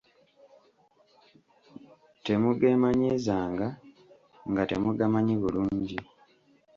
Temugeemanyiizanga 2.23 3.67
nga 4.49 4.63
temugamanyi 4.69 5.35
bulungi. 5.41 5.97